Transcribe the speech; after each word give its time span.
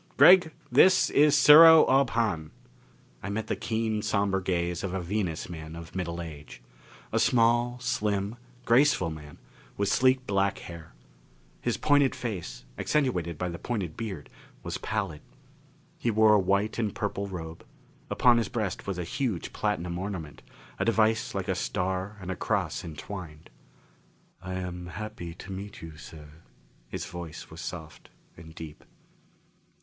Gregg, 0.17 0.51
this 0.71 1.11
is 1.11 1.37
Sero 1.37 1.85
Ob 1.85 2.09
Hahn." 2.09 2.49
I 3.21 3.29
met 3.29 3.45
the 3.45 3.55
keen, 3.55 4.01
somber 4.01 4.41
gaze 4.41 4.83
of 4.83 4.95
a 4.95 4.99
Venus 4.99 5.47
man 5.47 5.75
of 5.75 5.95
middle 5.95 6.19
age. 6.23 6.59
A 7.11 7.19
small, 7.19 7.77
slim 7.79 8.35
graceful 8.65 9.11
man, 9.11 9.37
with 9.77 9.89
sleek 9.93 10.25
black 10.25 10.57
hair. 10.57 10.95
His 11.61 11.77
pointed 11.77 12.15
face, 12.15 12.65
accentuated 12.79 13.37
by 13.37 13.47
the 13.49 13.59
pointed 13.59 13.95
beard, 13.95 14.31
was 14.63 14.79
pallid. 14.79 15.21
He 15.99 16.09
wore 16.09 16.33
a 16.33 16.39
white 16.39 16.79
and 16.79 16.95
purple 16.95 17.27
robe; 17.27 17.63
upon 18.09 18.39
his 18.39 18.49
breast 18.49 18.87
was 18.87 18.97
a 18.97 19.03
huge 19.03 19.53
platinum 19.53 19.99
ornament, 19.99 20.41
a 20.79 20.85
device 20.85 21.35
like 21.35 21.47
a 21.47 21.53
star 21.53 22.17
and 22.19 22.39
cross 22.39 22.83
entwined. 22.83 23.51
"I 24.41 24.55
am 24.55 24.87
happy 24.87 25.35
to 25.35 25.51
meet 25.51 25.83
you, 25.83 25.95
sir." 25.95 26.41
His 26.87 27.05
voice 27.05 27.51
was 27.51 27.61
soft 27.61 28.09
and 28.35 28.55
deep. 28.55 28.83